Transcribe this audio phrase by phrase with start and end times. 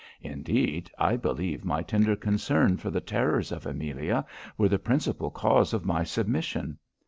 [0.23, 4.25] Indeed, I believe my tender concern for the terrors of Amelia
[4.57, 6.79] were the principal cause of my submission.